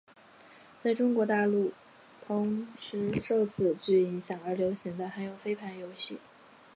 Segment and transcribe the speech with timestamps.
[0.81, 1.73] 在中国大陆
[2.25, 6.17] 同时受此剧影响而流行的还有飞盘游戏。